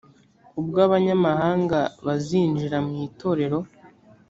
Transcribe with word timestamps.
ubwo 0.59 0.77
abanyamahanga 0.87 1.79
bazinjira 2.05 2.77
mu 2.85 2.93
itorero 3.07 3.59